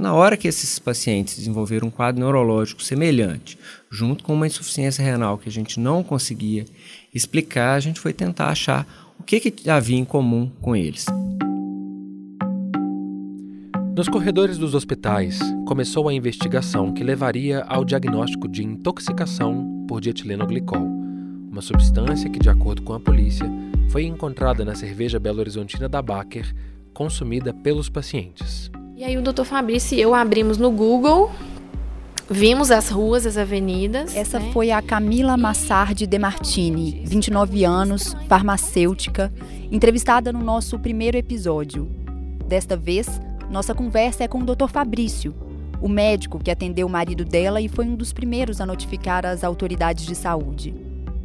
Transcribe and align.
Na 0.00 0.14
hora 0.14 0.34
que 0.34 0.48
esses 0.48 0.78
pacientes 0.78 1.36
desenvolveram 1.36 1.88
um 1.88 1.90
quadro 1.90 2.22
neurológico 2.22 2.82
semelhante, 2.82 3.58
junto 3.90 4.24
com 4.24 4.32
uma 4.32 4.46
insuficiência 4.46 5.04
renal 5.04 5.36
que 5.36 5.46
a 5.46 5.52
gente 5.52 5.78
não 5.78 6.02
conseguia 6.02 6.64
explicar, 7.12 7.74
a 7.74 7.80
gente 7.80 8.00
foi 8.00 8.14
tentar 8.14 8.46
achar 8.46 8.86
o 9.18 9.22
que, 9.22 9.38
que 9.38 9.68
havia 9.68 9.98
em 9.98 10.04
comum 10.06 10.50
com 10.62 10.74
eles. 10.74 11.04
Nos 13.94 14.08
corredores 14.08 14.56
dos 14.56 14.74
hospitais, 14.74 15.38
começou 15.66 16.08
a 16.08 16.14
investigação 16.14 16.94
que 16.94 17.04
levaria 17.04 17.60
ao 17.64 17.84
diagnóstico 17.84 18.48
de 18.48 18.64
intoxicação 18.64 19.84
por 19.86 20.00
dietilenglicol, 20.00 20.80
uma 20.80 21.60
substância 21.60 22.30
que, 22.30 22.38
de 22.38 22.48
acordo 22.48 22.80
com 22.80 22.94
a 22.94 23.00
polícia, 23.00 23.44
foi 23.90 24.04
encontrada 24.04 24.64
na 24.64 24.74
cerveja 24.74 25.20
Belo 25.20 25.40
Horizontina 25.40 25.90
da 25.90 26.00
Baker, 26.00 26.50
consumida 26.94 27.52
pelos 27.52 27.90
pacientes. 27.90 28.70
E 29.00 29.04
aí 29.04 29.16
o 29.16 29.22
Dr. 29.22 29.44
Fabrício 29.44 29.96
e 29.96 30.00
eu 30.02 30.14
abrimos 30.14 30.58
no 30.58 30.70
Google, 30.70 31.30
vimos 32.28 32.70
as 32.70 32.90
ruas, 32.90 33.24
as 33.24 33.38
avenidas. 33.38 34.14
Essa 34.14 34.38
né? 34.38 34.50
foi 34.52 34.70
a 34.70 34.82
Camila 34.82 35.38
Massardi 35.38 36.06
De 36.06 36.18
Martini, 36.18 37.00
29 37.06 37.64
anos, 37.64 38.14
farmacêutica, 38.28 39.32
entrevistada 39.72 40.30
no 40.34 40.40
nosso 40.40 40.78
primeiro 40.78 41.16
episódio. 41.16 41.90
Desta 42.46 42.76
vez, 42.76 43.08
nossa 43.50 43.74
conversa 43.74 44.24
é 44.24 44.28
com 44.28 44.40
o 44.40 44.44
Dr. 44.44 44.68
Fabrício, 44.68 45.34
o 45.80 45.88
médico 45.88 46.38
que 46.38 46.50
atendeu 46.50 46.86
o 46.86 46.90
marido 46.90 47.24
dela 47.24 47.58
e 47.58 47.70
foi 47.70 47.86
um 47.86 47.96
dos 47.96 48.12
primeiros 48.12 48.60
a 48.60 48.66
notificar 48.66 49.24
as 49.24 49.42
autoridades 49.42 50.04
de 50.04 50.14
saúde. 50.14 50.74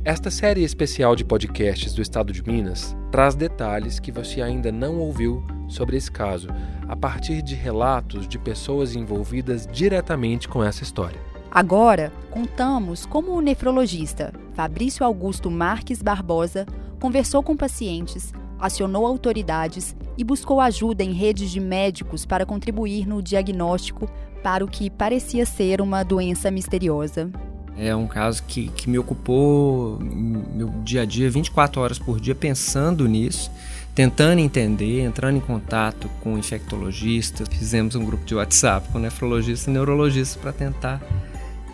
Esta 0.05 0.31
série 0.31 0.63
especial 0.63 1.13
de 1.13 1.25
podcasts 1.25 1.93
do 1.93 2.01
estado 2.01 2.31
de 2.31 2.41
Minas 2.41 2.95
traz 3.11 3.35
detalhes 3.35 3.99
que 3.99 4.13
você 4.13 4.41
ainda 4.41 4.71
não 4.71 4.97
ouviu 4.97 5.43
sobre 5.67 5.97
esse 5.97 6.11
caso, 6.11 6.49
a 6.87 6.95
partir 6.95 7.41
de 7.41 7.55
relatos 7.55 8.27
de 8.27 8.37
pessoas 8.37 8.95
envolvidas 8.95 9.67
diretamente 9.71 10.47
com 10.47 10.63
essa 10.63 10.83
história. 10.83 11.19
Agora, 11.51 12.11
contamos 12.31 13.05
como 13.05 13.31
o 13.31 13.41
nefrologista 13.41 14.33
Fabrício 14.53 15.05
Augusto 15.05 15.49
Marques 15.49 16.01
Barbosa 16.01 16.65
conversou 16.99 17.41
com 17.41 17.55
pacientes, 17.55 18.33
acionou 18.59 19.05
autoridades 19.05 19.95
e 20.17 20.23
buscou 20.23 20.59
ajuda 20.59 21.03
em 21.03 21.13
redes 21.13 21.51
de 21.51 21.59
médicos 21.59 22.25
para 22.25 22.45
contribuir 22.45 23.07
no 23.07 23.21
diagnóstico 23.21 24.09
para 24.43 24.63
o 24.63 24.67
que 24.67 24.89
parecia 24.89 25.45
ser 25.45 25.81
uma 25.81 26.03
doença 26.03 26.51
misteriosa. 26.51 27.31
É 27.77 27.93
um 27.93 28.07
caso 28.07 28.43
que, 28.43 28.69
que 28.69 28.89
me 28.89 28.97
ocupou 28.97 29.99
meu 29.99 30.69
dia 30.83 31.01
a 31.01 31.05
dia, 31.05 31.29
24 31.29 31.81
horas 31.81 31.99
por 31.99 32.19
dia, 32.19 32.33
pensando 32.33 33.07
nisso, 33.07 33.51
tentando 33.95 34.39
entender, 34.39 35.01
entrando 35.01 35.37
em 35.37 35.41
contato 35.41 36.09
com 36.21 36.37
infectologistas. 36.37 37.47
Fizemos 37.47 37.95
um 37.95 38.03
grupo 38.03 38.25
de 38.25 38.35
WhatsApp 38.35 38.89
com 38.89 38.99
nefrologistas 38.99 39.67
e 39.67 39.71
neurologistas 39.71 40.39
para 40.39 40.51
tentar 40.51 41.01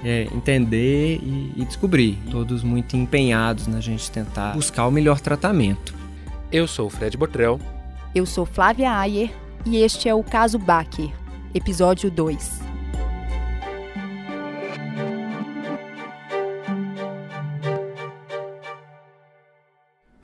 é, 0.04 0.28
entender 0.32 1.20
e, 1.22 1.54
e 1.58 1.66
descobrir. 1.66 2.20
Todos 2.30 2.64
muito 2.64 2.96
empenhados 2.96 3.66
na 3.66 3.82
gente 3.82 4.10
tentar 4.12 4.54
buscar 4.54 4.86
o 4.86 4.92
melhor 4.92 5.20
tratamento. 5.20 5.96
Eu 6.52 6.68
sou 6.68 6.88
o 6.88 6.90
Fred 6.90 7.18
Botrel. 7.18 7.60
Eu 8.14 8.26
sou 8.26 8.46
Flávia 8.46 8.98
Ayer 8.98 9.32
e 9.66 9.78
este 9.78 10.08
é 10.08 10.14
o 10.14 10.24
Caso 10.24 10.60
Baker, 10.60 11.10
episódio 11.54 12.12
2. 12.12 12.71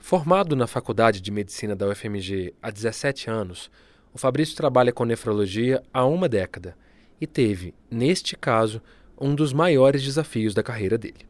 Formado 0.08 0.56
na 0.56 0.66
Faculdade 0.66 1.20
de 1.20 1.30
Medicina 1.30 1.76
da 1.76 1.86
UFMG 1.86 2.54
há 2.62 2.70
17 2.70 3.28
anos, 3.28 3.70
o 4.10 4.16
Fabrício 4.16 4.56
trabalha 4.56 4.90
com 4.90 5.04
nefrologia 5.04 5.82
há 5.92 6.06
uma 6.06 6.26
década 6.26 6.74
e 7.20 7.26
teve, 7.26 7.74
neste 7.90 8.34
caso, 8.34 8.80
um 9.20 9.34
dos 9.34 9.52
maiores 9.52 10.02
desafios 10.02 10.54
da 10.54 10.62
carreira 10.62 10.96
dele. 10.96 11.26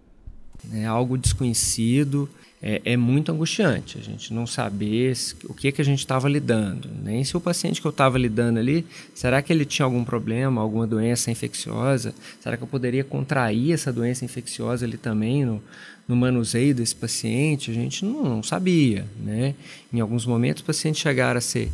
É 0.73 0.87
algo 0.87 1.19
desconhecido, 1.19 2.31
é, 2.63 2.83
é 2.85 2.97
muito 2.97 3.31
angustiante 3.31 3.99
a 3.99 4.03
gente 4.03 4.35
não 4.35 4.47
saber 4.47 5.17
o 5.45 5.55
que, 5.55 5.71
que 5.71 5.81
a 5.81 5.85
gente 5.85 6.01
estava 6.01 6.29
lidando. 6.29 6.89
Nem 7.03 7.23
se 7.23 7.37
o 7.37 7.41
paciente 7.41 7.81
que 7.81 7.87
eu 7.87 7.91
estava 7.91 8.19
lidando 8.19 8.59
ali, 8.59 8.85
será 9.15 9.41
que 9.41 9.53
ele 9.53 9.65
tinha 9.65 9.85
algum 9.85 10.05
problema, 10.05 10.61
alguma 10.61 10.87
doença 10.87 11.31
infecciosa? 11.31 12.15
Será 12.41 12.57
que 12.57 12.63
eu 12.63 12.67
poderia 12.67 13.05
contrair 13.05 13.73
essa 13.73 13.93
doença 13.93 14.25
infecciosa 14.25 14.85
ali 14.85 14.97
também 14.97 15.45
no, 15.45 15.63
no 16.07 16.17
manuseio 16.17 16.75
desse 16.75 16.97
paciente? 16.97 17.71
A 17.71 17.75
gente 17.75 18.05
não, 18.05 18.25
não 18.25 18.43
sabia. 18.43 19.07
Né? 19.21 19.55
Em 19.93 20.01
alguns 20.01 20.27
momentos, 20.27 20.61
os 20.63 20.67
pacientes 20.67 21.01
chegaram 21.01 21.39
a 21.39 21.43
ser 21.43 21.71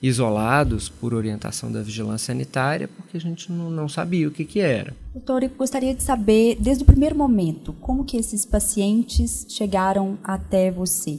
isolados 0.00 0.88
por 0.88 1.14
orientação 1.14 1.72
da 1.72 1.82
vigilância 1.82 2.26
sanitária, 2.26 2.88
porque 2.88 3.16
a 3.16 3.20
gente 3.20 3.50
não, 3.50 3.70
não 3.70 3.88
sabia 3.88 4.28
o 4.28 4.30
que, 4.30 4.44
que 4.44 4.60
era. 4.60 4.94
Doutor, 5.12 5.42
eu 5.42 5.50
gostaria 5.50 5.94
de 5.94 6.02
saber, 6.02 6.56
desde 6.60 6.82
o 6.82 6.86
primeiro 6.86 7.16
momento, 7.16 7.72
como 7.74 8.04
que 8.04 8.16
esses 8.16 8.44
pacientes 8.44 9.46
chegaram 9.48 10.18
até 10.22 10.70
você? 10.70 11.18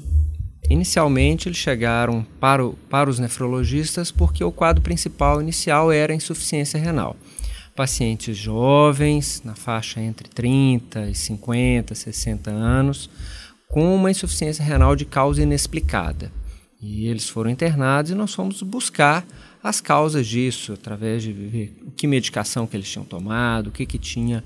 Inicialmente, 0.70 1.48
eles 1.48 1.58
chegaram 1.58 2.26
para, 2.40 2.66
o, 2.66 2.74
para 2.90 3.10
os 3.10 3.20
nefrologistas 3.20 4.12
porque 4.12 4.44
o 4.44 4.52
quadro 4.52 4.82
principal 4.82 5.42
inicial 5.42 5.92
era 5.92 6.14
insuficiência 6.14 6.80
renal. 6.80 7.16
Pacientes 7.76 8.36
jovens, 8.36 9.42
na 9.46 9.56
faixa 9.56 10.02
entre 10.02 10.28
30 10.28 11.09
e 11.09 11.16
50, 11.16 11.96
60 11.96 12.52
anos, 12.52 13.09
com 13.70 13.96
uma 13.96 14.12
insuficiência 14.12 14.64
renal 14.64 14.96
de 14.96 15.06
causa 15.06 15.42
inexplicada. 15.42 16.32
E 16.82 17.08
eles 17.08 17.28
foram 17.28 17.50
internados 17.50 18.12
e 18.12 18.16
nós 18.16 18.34
fomos 18.34 18.62
buscar 18.62 19.26
as 19.64 19.82
causas 19.82 20.28
disso, 20.28 20.74
através 20.74 21.24
de 21.24 21.34
ver 21.34 21.76
que 21.96 22.06
medicação 22.08 22.68
que 22.68 22.78
eles 22.78 22.90
tinham 22.90 23.04
tomado, 23.04 23.68
o 23.68 23.72
que, 23.72 23.86
que 23.86 23.98
tinha 23.98 24.44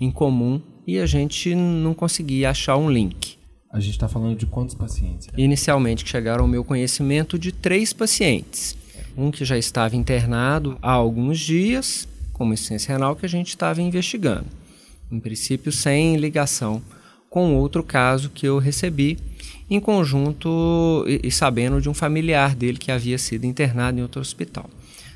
em 0.00 0.10
comum, 0.10 0.60
e 0.86 0.98
a 0.98 1.06
gente 1.06 1.54
não 1.54 1.94
conseguia 1.94 2.50
achar 2.50 2.76
um 2.76 2.90
link. 2.90 3.36
A 3.70 3.80
gente 3.80 3.92
está 3.92 4.08
falando 4.08 4.38
de 4.38 4.46
quantos 4.46 4.74
pacientes? 4.74 5.28
Inicialmente, 5.36 6.04
que 6.04 6.10
chegaram 6.10 6.44
ao 6.44 6.48
meu 6.48 6.64
conhecimento 6.64 7.38
de 7.38 7.52
três 7.52 7.92
pacientes. 7.92 8.76
Um 9.16 9.30
que 9.30 9.44
já 9.44 9.58
estava 9.58 9.96
internado 9.96 10.78
há 10.80 10.92
alguns 10.92 11.38
dias, 11.38 12.08
com 12.32 12.44
uma 12.44 12.54
insuficiência 12.54 12.92
renal, 12.92 13.16
que 13.16 13.26
a 13.26 13.28
gente 13.28 13.48
estava 13.48 13.82
investigando. 13.82 14.46
Em 15.10 15.20
princípio, 15.20 15.70
sem 15.70 16.16
ligação 16.16 16.82
com 17.36 17.54
outro 17.54 17.82
caso 17.82 18.30
que 18.30 18.48
eu 18.48 18.56
recebi, 18.56 19.18
em 19.68 19.78
conjunto 19.78 21.04
e, 21.06 21.28
e 21.28 21.30
sabendo 21.30 21.82
de 21.82 21.86
um 21.90 21.92
familiar 21.92 22.54
dele 22.54 22.78
que 22.78 22.90
havia 22.90 23.18
sido 23.18 23.44
internado 23.44 23.98
em 23.98 24.00
outro 24.00 24.22
hospital. 24.22 24.70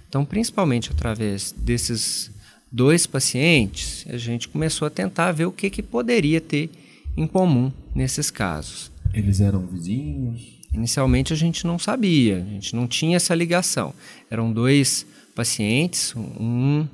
Então, 0.06 0.22
principalmente 0.22 0.90
através 0.90 1.50
desses 1.50 2.30
dois 2.70 3.06
pacientes, 3.06 4.04
a 4.06 4.18
gente 4.18 4.48
começou 4.48 4.84
a 4.84 4.90
tentar 4.90 5.32
ver 5.32 5.46
o 5.46 5.50
que, 5.50 5.70
que 5.70 5.82
poderia 5.82 6.42
ter 6.42 6.68
em 7.16 7.26
comum 7.26 7.72
nesses 7.94 8.30
casos. 8.30 8.92
Eles 9.14 9.40
eram 9.40 9.64
vizinhos? 9.64 10.60
Inicialmente 10.74 11.32
a 11.32 11.36
gente 11.36 11.66
não 11.66 11.78
sabia, 11.78 12.36
a 12.36 12.50
gente 12.50 12.76
não 12.76 12.86
tinha 12.86 13.16
essa 13.16 13.34
ligação. 13.34 13.94
Eram 14.30 14.52
dois 14.52 15.06
pacientes, 15.34 16.14
um, 16.14 16.86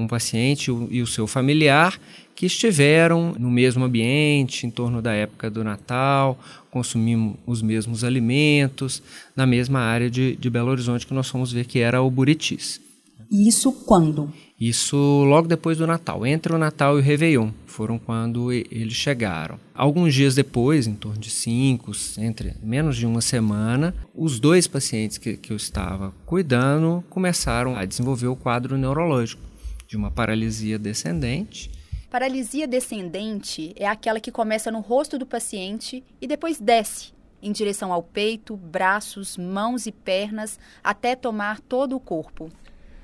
um 0.00 0.08
paciente 0.08 0.70
e 0.90 1.02
o 1.02 1.06
seu 1.06 1.26
familiar, 1.26 1.98
que 2.34 2.46
estiveram 2.46 3.34
no 3.38 3.50
mesmo 3.50 3.84
ambiente, 3.84 4.66
em 4.66 4.70
torno 4.70 5.02
da 5.02 5.12
época 5.12 5.50
do 5.50 5.64
Natal, 5.64 6.38
consumimos 6.70 7.36
os 7.44 7.60
mesmos 7.60 8.04
alimentos, 8.04 9.02
na 9.34 9.44
mesma 9.44 9.80
área 9.80 10.08
de, 10.08 10.36
de 10.36 10.48
Belo 10.48 10.70
Horizonte 10.70 11.06
que 11.06 11.12
nós 11.12 11.28
fomos 11.28 11.50
ver 11.50 11.64
que 11.64 11.80
era 11.80 12.00
o 12.00 12.10
Buritis. 12.10 12.80
Isso 13.30 13.72
quando? 13.72 14.32
Isso 14.60 14.96
logo 14.96 15.46
depois 15.46 15.78
do 15.78 15.86
Natal, 15.86 16.26
entre 16.26 16.52
o 16.52 16.58
Natal 16.58 16.96
e 16.96 17.00
o 17.00 17.04
Réveillon, 17.04 17.50
foram 17.66 17.98
quando 17.98 18.52
eles 18.52 18.94
chegaram. 18.94 19.58
Alguns 19.74 20.14
dias 20.14 20.34
depois, 20.34 20.86
em 20.86 20.94
torno 20.94 21.18
de 21.18 21.30
cinco, 21.30 21.92
entre 22.18 22.54
menos 22.62 22.96
de 22.96 23.06
uma 23.06 23.20
semana, 23.20 23.94
os 24.14 24.40
dois 24.40 24.66
pacientes 24.66 25.18
que, 25.18 25.36
que 25.36 25.52
eu 25.52 25.56
estava 25.56 26.12
cuidando 26.24 27.04
começaram 27.10 27.76
a 27.76 27.84
desenvolver 27.84 28.28
o 28.28 28.36
quadro 28.36 28.78
neurológico 28.78 29.48
de 29.88 29.96
uma 29.96 30.10
paralisia 30.10 30.78
descendente 30.78 31.70
Paralisia 32.10 32.66
descendente 32.66 33.74
é 33.76 33.86
aquela 33.86 34.20
que 34.20 34.30
começa 34.30 34.70
no 34.70 34.80
rosto 34.80 35.18
do 35.18 35.26
paciente 35.26 36.04
e 36.20 36.26
depois 36.26 36.60
desce 36.60 37.12
em 37.42 37.52
direção 37.52 37.92
ao 37.92 38.02
peito, 38.02 38.56
braços, 38.56 39.36
mãos 39.36 39.86
e 39.86 39.92
pernas, 39.92 40.58
até 40.82 41.14
tomar 41.14 41.60
todo 41.60 41.94
o 41.94 42.00
corpo. 42.00 42.50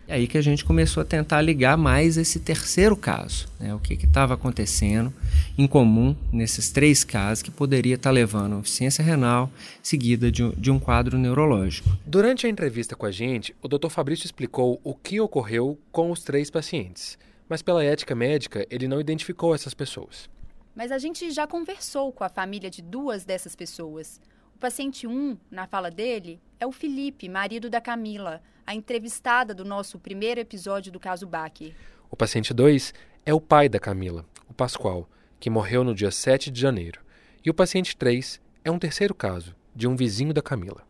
É 0.07 0.15
aí 0.15 0.27
que 0.27 0.37
a 0.37 0.43
gente 0.43 0.65
começou 0.65 1.01
a 1.01 1.05
tentar 1.05 1.41
ligar 1.41 1.77
mais 1.77 2.17
esse 2.17 2.39
terceiro 2.39 2.97
caso, 2.97 3.49
né? 3.59 3.75
o 3.75 3.79
que 3.79 3.95
estava 3.95 4.35
acontecendo 4.35 5.13
em 5.57 5.67
comum 5.67 6.15
nesses 6.31 6.71
três 6.71 7.03
casos 7.03 7.43
que 7.43 7.51
poderia 7.51 7.95
estar 7.95 8.11
tá 8.11 8.15
levando 8.15 8.55
a 8.55 8.59
insuficiência 8.59 9.03
renal 9.03 9.51
seguida 9.83 10.31
de, 10.31 10.51
de 10.57 10.71
um 10.71 10.79
quadro 10.79 11.17
neurológico. 11.17 11.89
Durante 12.05 12.47
a 12.47 12.51
entrevista 12.51 12.95
com 12.95 13.07
a 13.07 13.11
gente, 13.11 13.55
o 13.63 13.69
Dr. 13.69 13.89
Fabrício 13.89 14.27
explicou 14.27 14.81
o 14.85 14.95
que 14.95 15.21
ocorreu 15.21 15.79
com 15.91 16.11
os 16.11 16.23
três 16.23 16.51
pacientes 16.51 17.19
mas 17.49 17.63
pela 17.63 17.85
ética 17.85 18.15
médica 18.15 18.67
ele 18.71 18.89
não 18.89 19.01
identificou 19.01 19.55
essas 19.55 19.75
pessoas. 19.75 20.29
Mas 20.75 20.91
a 20.91 20.99
gente 20.99 21.31
já 21.31 21.47
conversou 21.47 22.13
com 22.13 22.25
a 22.25 22.29
família 22.29 22.71
de 22.71 22.83
duas 22.83 23.25
dessas 23.25 23.55
pessoas. 23.55 24.21
O 24.57 24.59
paciente 24.59 25.07
1, 25.07 25.11
um, 25.11 25.39
na 25.51 25.67
fala 25.67 25.91
dele, 25.91 26.41
é 26.59 26.67
o 26.67 26.73
Felipe, 26.73 27.29
marido 27.29 27.71
da 27.71 27.81
Camila, 27.81 28.43
a 28.67 28.75
entrevistada 28.75 29.55
do 29.55 29.65
nosso 29.65 29.99
primeiro 29.99 30.41
episódio 30.41 30.91
do 30.91 30.99
caso 30.99 31.27
Baque. 31.27 31.75
O 32.11 32.17
paciente 32.17 32.55
2 32.55 32.95
é 33.27 33.35
o 33.35 33.41
pai 33.41 33.69
da 33.69 33.79
Camila, 33.79 34.25
o 34.49 34.55
Pascoal, 34.55 35.09
que 35.39 35.51
morreu 35.51 35.85
no 35.85 35.95
dia 35.95 36.11
7 36.11 36.51
de 36.51 36.61
janeiro. 36.61 37.01
E 37.45 37.51
o 37.51 37.55
paciente 37.55 37.97
3 37.97 38.41
é 38.65 38.71
um 38.71 38.79
terceiro 38.79 39.15
caso, 39.15 39.55
de 39.75 39.87
um 39.87 39.97
vizinho 39.97 40.33
da 40.33 40.41
Camila. 40.41 40.83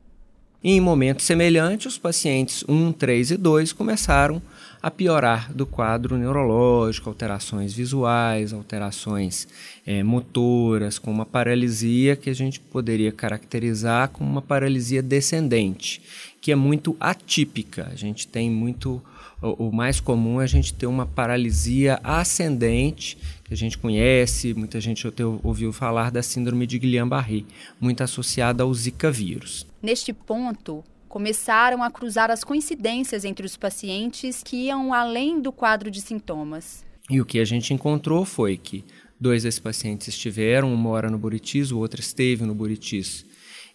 em 0.62 0.81
momentos 0.81 1.26
semelhantes, 1.26 1.87
os 1.87 1.99
pacientes 1.99 2.65
1, 2.69 2.93
3 2.93 3.32
e 3.32 3.37
2 3.37 3.73
começaram 3.73 4.41
a 4.84 4.90
piorar 4.90 5.50
do 5.50 5.64
quadro 5.64 6.19
neurológico, 6.19 7.08
alterações 7.08 7.72
visuais, 7.72 8.52
alterações 8.52 9.48
é, 9.86 10.02
motoras, 10.02 10.98
com 10.98 11.10
uma 11.10 11.25
paralisia 11.25 12.14
que 12.14 12.28
a 12.28 12.34
gente 12.34 12.60
poderia 12.60 13.10
caracterizar 13.10 14.10
como 14.10 14.31
uma 14.31 14.42
paralisia 14.42 15.00
descendente, 15.02 16.02
que 16.38 16.52
é 16.52 16.54
muito 16.54 16.94
atípica. 17.00 17.88
A 17.90 17.94
gente 17.96 18.28
tem 18.28 18.50
muito. 18.50 19.02
O, 19.40 19.72
mais 19.72 20.00
comum 20.00 20.38
é 20.38 20.44
a 20.44 20.46
gente 20.46 20.75
ter 20.75 20.86
uma 20.86 21.06
paralisia 21.06 21.98
ascendente, 22.04 23.16
que 23.42 23.54
a 23.54 23.56
gente 23.56 23.78
conhece, 23.78 24.52
muita 24.52 24.78
gente 24.82 25.06
ouviu 25.42 25.72
falar 25.72 26.10
da 26.10 26.22
síndrome 26.22 26.66
de 26.66 26.78
Guillain-Barré, 26.78 27.44
muito 27.81 28.02
associada 28.02 28.62
ao 28.62 28.75
Zika 28.75 29.10
vírus. 29.10 29.66
Neste 29.82 30.12
ponto, 30.12 30.84
começaram 31.14 31.81
a 31.81 31.93
cruzar 31.93 32.28
as 32.28 32.43
coincidências 32.43 33.25
entre 33.25 33.46
os 33.46 33.56
pacientes 33.56 34.43
que 34.43 34.66
iam 34.66 34.93
além 34.93 35.40
do 35.40 35.52
quadro 35.52 35.88
de 35.88 36.00
sintomas. 36.00 36.84
E 37.08 37.20
o 37.20 37.25
que 37.25 37.38
a 37.38 37.44
gente 37.44 37.72
encontrou 37.72 38.25
foi 38.25 38.56
que 38.56 38.84
dois 39.20 39.44
desses 39.44 39.61
pacientes 39.61 40.08
estiveram, 40.08 40.75
uma 40.75 40.90
hora 40.90 41.08
no 41.08 41.16
Buritis, 41.16 41.70
o 41.70 41.78
outro 41.78 42.00
esteve 42.00 42.44
no 42.44 42.52
Buritis. 42.52 43.25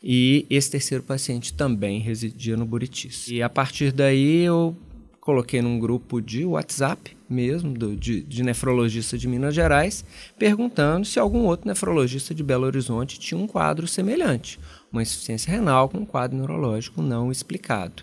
E 0.04 0.46
esse 0.50 0.70
terceiro 0.70 1.02
paciente 1.02 1.54
também 1.54 2.02
residia 2.02 2.58
no 2.58 2.66
Buritis. 2.66 3.30
E 3.30 3.42
a 3.42 3.48
partir 3.48 3.94
daí 3.94 4.44
eu 4.44 4.76
coloquei 5.30 5.62
num 5.62 5.78
grupo 5.78 6.20
de 6.20 6.44
WhatsApp 6.44 7.16
mesmo, 7.30 7.72
do, 7.72 7.96
de, 7.96 8.24
de 8.24 8.42
nefrologista 8.42 9.16
de 9.16 9.28
Minas 9.28 9.54
Gerais, 9.54 10.04
perguntando 10.40 11.06
se 11.06 11.20
algum 11.20 11.46
outro 11.46 11.68
nefrologista 11.68 12.34
de 12.34 12.42
Belo 12.42 12.66
Horizonte 12.66 13.20
tinha 13.20 13.40
um 13.40 13.46
quadro 13.46 13.88
semelhante, 13.88 14.60
uma 14.92 15.04
insuficiência 15.04 15.52
renal 15.52 15.88
com 15.88 16.00
um 16.00 16.06
quadro 16.06 16.36
neurológico 16.36 17.04
não 17.04 17.32
explicado. 17.32 18.02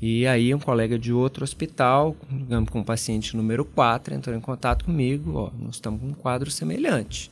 E 0.00 0.24
aí 0.24 0.54
um 0.54 0.60
colega 0.60 0.96
de 0.96 1.12
outro 1.12 1.42
hospital, 1.42 2.14
digamos 2.30 2.70
com 2.70 2.78
o 2.78 2.84
paciente 2.84 3.36
número 3.36 3.64
4, 3.64 4.14
entrou 4.14 4.36
em 4.36 4.40
contato 4.40 4.84
comigo, 4.84 5.32
ó, 5.34 5.50
nós 5.58 5.74
estamos 5.74 6.00
com 6.00 6.06
um 6.06 6.14
quadro 6.14 6.48
semelhante. 6.48 7.28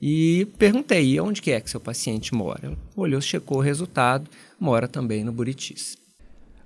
E 0.00 0.46
perguntei, 0.56 1.18
onde 1.18 1.42
que 1.42 1.50
é 1.50 1.60
que 1.60 1.68
seu 1.68 1.80
paciente 1.80 2.32
mora? 2.32 2.78
Olhou, 2.94 3.20
checou 3.20 3.58
o 3.58 3.62
resultado, 3.62 4.30
mora 4.60 4.86
também 4.86 5.24
no 5.24 5.32
Buritis. 5.32 5.98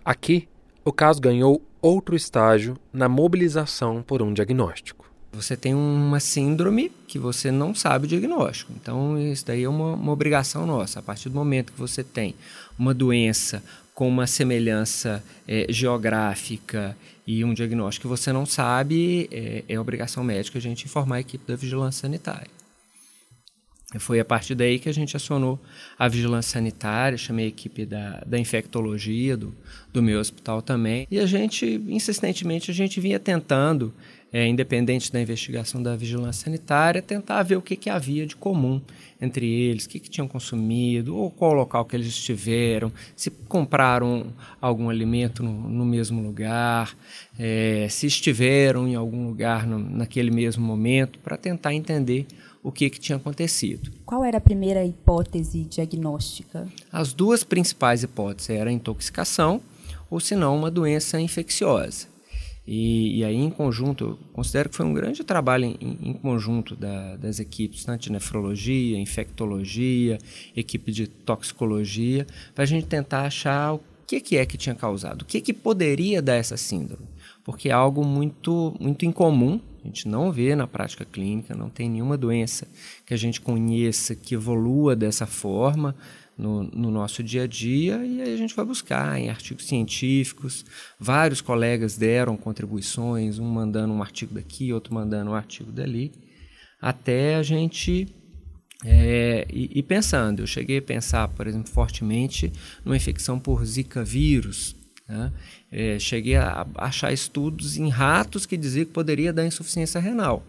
Aqui, 0.05 0.47
o 0.85 0.93
caso 0.93 1.19
ganhou 1.19 1.63
outro 1.85 2.17
estágio 2.17 2.79
na 2.91 3.11
mobilização 3.11 4.03
por 4.03 4.23
um 4.23 4.33
diagnóstico. 4.33 5.05
Você 5.35 5.55
tem 5.55 5.75
uma 5.75 6.19
síndrome 6.19 6.91
que 7.07 7.19
você 7.19 7.51
não 7.51 7.75
sabe 7.75 8.07
o 8.07 8.09
diagnóstico. 8.09 8.73
Então, 8.75 9.19
isso 9.19 9.45
daí 9.45 9.65
é 9.65 9.69
uma, 9.69 9.93
uma 9.93 10.13
obrigação 10.13 10.67
nossa. 10.67 11.01
A 11.01 11.03
partir 11.03 11.29
do 11.29 11.35
momento 11.35 11.73
que 11.73 11.79
você 11.79 12.03
tem 12.03 12.35
uma 12.79 12.95
doença 12.95 13.63
com 13.93 14.09
uma 14.09 14.27
semelhança 14.27 15.23
é, 15.47 15.67
geográfica 15.69 16.97
e 17.27 17.45
um 17.45 17.53
diagnóstico 17.53 18.09
que 18.09 18.09
você 18.09 18.33
não 18.33 18.47
sabe, 18.47 19.29
é, 19.31 19.65
é 19.69 19.79
obrigação 19.79 20.25
médica 20.25 20.59
a 20.59 20.63
gente 20.63 20.87
informar 20.87 21.17
a 21.17 21.21
equipe 21.21 21.47
da 21.47 21.55
vigilância 21.55 22.03
sanitária. 22.03 22.54
Foi 23.99 24.21
a 24.21 24.25
partir 24.25 24.55
daí 24.55 24.79
que 24.79 24.89
a 24.89 24.93
gente 24.93 25.17
acionou 25.17 25.61
a 25.99 26.09
vigilância 26.09 26.53
sanitária, 26.53 27.17
chamei 27.19 27.47
a 27.47 27.49
equipe 27.49 27.87
da, 27.87 28.23
da 28.27 28.39
infectologia 28.39 29.37
do, 29.37 29.55
do 29.93 30.03
meu 30.03 30.21
hospital 30.21 30.63
também. 30.63 31.07
E 31.11 31.19
a 31.19 31.27
gente, 31.27 31.81
insistentemente, 31.89 32.71
a 32.71 32.75
gente 32.75 33.01
vinha 33.01 33.19
tentando, 33.19 33.93
é, 34.35 34.49
independente 34.49 35.13
da 35.13 35.21
investigação 35.21 35.81
da 35.81 35.95
vigilância 35.95 36.47
sanitária, 36.47 37.01
tentar 37.01 37.45
ver 37.45 37.55
o 37.55 37.63
que, 37.63 37.77
que 37.77 37.89
havia 37.89 38.27
de 38.27 38.35
comum 38.35 38.81
entre 39.23 39.49
eles, 39.49 39.85
o 39.85 39.89
que, 39.89 40.01
que 40.01 40.11
tinham 40.11 40.27
consumido, 40.27 41.17
ou 41.17 41.31
qual 41.31 41.53
local 41.53 41.85
que 41.85 41.95
eles 41.95 42.09
estiveram, 42.09 42.93
se 43.15 43.31
compraram 43.31 44.27
algum 44.61 44.91
alimento 44.91 45.41
no, 45.41 45.53
no 45.53 45.87
mesmo 45.87 46.21
lugar, 46.21 46.97
é, 47.39 47.87
se 47.89 48.09
estiveram 48.09 48.89
em 48.89 48.97
algum 48.97 49.29
lugar 49.29 49.69
no, 49.69 49.79
naquele 49.79 50.33
mesmo 50.33 50.67
momento, 50.67 51.21
para 51.21 51.37
tentar 51.37 51.73
entender 51.73 52.27
o 52.61 52.73
que, 52.73 52.91
que 52.91 52.99
tinha 52.99 53.15
acontecido. 53.15 53.93
Qual 54.05 54.25
era 54.25 54.39
a 54.39 54.41
primeira 54.41 54.85
hipótese 54.85 55.63
diagnóstica? 55.63 56.67
As 56.91 57.13
duas 57.13 57.45
principais 57.45 58.03
hipóteses 58.03 58.51
eram 58.51 58.73
intoxicação 58.73 59.61
ou, 60.11 60.19
se 60.19 60.35
não, 60.35 60.57
uma 60.57 60.73
doença 60.73 61.21
infecciosa. 61.21 62.14
E, 62.67 63.19
e, 63.19 63.25
aí, 63.25 63.37
em 63.37 63.51
conjunto, 63.51 64.05
eu 64.05 64.19
considero 64.33 64.71
que 64.71 64.77
foi 64.77 64.87
um 64.87 64.95
grande 64.95 65.23
trabalho 65.23 65.65
em, 65.65 65.77
em 66.03 66.13
conjunto 66.15 66.75
da, 66.75 67.17
das 67.17 67.39
equipes, 67.39 67.85
tanto 67.85 68.03
de 68.03 68.13
nefrologia, 68.13 68.99
infectologia, 68.99 70.19
equipe 70.57 70.91
de 70.91 71.07
toxicologia, 71.07 72.27
para 72.55 72.65
a 72.65 72.67
gente 72.67 72.87
tentar 72.87 73.23
achar 73.23 73.75
o 73.75 73.81
que, 74.07 74.21
que 74.21 74.37
é 74.37 74.47
que 74.47 74.57
tinha 74.57 74.75
causado, 74.75 75.23
o 75.23 75.25
que, 75.25 75.41
que 75.41 75.53
poderia 75.53 76.23
dar 76.23 76.37
essa 76.37 76.57
síndrome. 76.57 77.07
Porque 77.45 77.69
é 77.69 77.73
algo 77.73 78.05
muito, 78.05 78.75
muito 78.81 79.05
incomum 79.05 79.61
a 79.85 79.87
gente 79.87 80.09
não 80.09 80.33
vê 80.33 80.57
na 80.57 80.67
prática 80.67 81.05
clínica, 81.05 81.55
não 81.55 81.69
tem 81.69 81.91
nenhuma 81.91 82.17
doença 82.17 82.67
que 83.05 83.13
a 83.13 83.19
gente 83.19 83.39
conheça 83.39 84.15
que 84.15 84.35
evolua 84.35 84.97
dessa 84.97 85.27
forma 85.27 85.95
no, 86.37 86.65
no, 86.65 86.91
nosso 86.91 87.23
dia 87.23 87.45
a 87.45 87.47
dia 87.47 88.05
e 88.05 88.21
aí 88.21 88.35
a 88.35 88.37
gente 88.37 88.55
vai 88.55 88.65
buscar 88.65 89.19
em 89.19 89.31
artigos 89.31 89.67
científicos. 89.67 90.65
Vários 90.99 91.41
colegas 91.41 91.97
deram 91.97 92.37
contribuições, 92.37 93.39
um 93.39 93.47
mandando 93.47 93.93
um 93.93 94.03
artigo 94.03 94.35
daqui, 94.35 94.73
outro 94.73 94.95
mandando 94.95 95.31
um 95.31 95.35
artigo 95.35 95.71
dali, 95.71 96.13
até 96.81 97.37
a 97.37 97.43
gente 97.43 98.09
é, 98.85 99.47
e, 99.51 99.83
pensando, 99.83 100.41
eu 100.41 100.47
cheguei 100.47 100.77
a 100.77 100.83
pensar, 100.83 101.29
por 101.29 101.47
exemplo, 101.47 101.71
fortemente 101.71 102.53
numa 102.85 102.97
infecção 102.97 103.41
por 103.41 103.65
Zika 103.65 104.05
vírus, 104.05 104.77
né? 105.09 105.33
É, 105.73 105.99
cheguei 105.99 106.37
a 106.37 106.67
achar 106.77 107.13
estudos 107.13 107.77
em 107.77 107.89
ratos 107.89 108.47
que 108.47 108.57
diziam 108.57 108.85
que 108.85 108.93
poderia 108.93 109.33
dar 109.33 109.47
insuficiência 109.47 110.01
renal. 110.01 110.45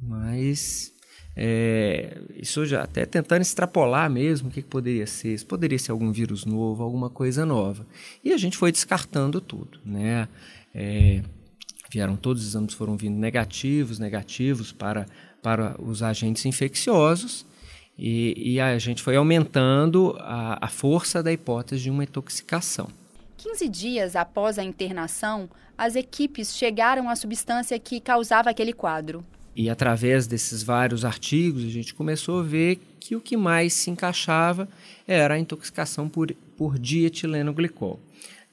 Mas 0.00 0.92
é, 1.36 2.18
isso 2.34 2.64
já 2.64 2.82
até 2.82 3.04
tentando 3.04 3.42
extrapolar 3.42 4.08
mesmo 4.08 4.48
o 4.48 4.50
que, 4.50 4.62
que, 4.62 4.68
poderia 4.68 5.06
ser. 5.06 5.34
Isso 5.34 5.46
poderia 5.46 5.78
ser 5.78 5.90
algum 5.90 6.10
vírus 6.10 6.46
novo, 6.46 6.82
alguma 6.82 7.10
coisa 7.10 7.44
nova. 7.44 7.86
E 8.24 8.32
a 8.32 8.38
gente 8.38 8.56
foi 8.56 8.72
descartando 8.72 9.38
tudo. 9.38 9.78
Né? 9.84 10.26
É, 10.74 11.22
vieram 11.90 12.16
todos 12.16 12.42
os 12.42 12.48
exames 12.48 12.72
foram 12.72 12.96
vindo 12.96 13.18
negativos, 13.18 13.98
negativos 13.98 14.72
para, 14.72 15.06
para 15.42 15.76
os 15.78 16.02
agentes 16.02 16.46
infecciosos. 16.46 17.44
E, 17.98 18.54
e 18.54 18.60
a 18.60 18.78
gente 18.78 19.02
foi 19.02 19.16
aumentando 19.16 20.16
a, 20.20 20.66
a 20.66 20.68
força 20.68 21.22
da 21.22 21.30
hipótese 21.32 21.82
de 21.82 21.90
uma 21.90 22.04
intoxicação. 22.04 22.88
15 23.36 23.68
dias 23.68 24.16
após 24.16 24.58
a 24.58 24.64
internação, 24.64 25.48
as 25.76 25.96
equipes 25.96 26.56
chegaram 26.56 27.10
à 27.10 27.16
substância 27.16 27.78
que 27.78 28.00
causava 28.00 28.48
aquele 28.48 28.72
quadro. 28.72 29.24
E 29.56 29.70
através 29.70 30.26
desses 30.26 30.62
vários 30.62 31.02
artigos, 31.02 31.64
a 31.64 31.70
gente 31.70 31.94
começou 31.94 32.40
a 32.40 32.42
ver 32.42 32.78
que 33.00 33.16
o 33.16 33.20
que 33.20 33.38
mais 33.38 33.72
se 33.72 33.90
encaixava 33.90 34.68
era 35.08 35.34
a 35.34 35.38
intoxicação 35.38 36.10
por, 36.10 36.30
por 36.58 36.78
dietilenoglicol. 36.78 37.98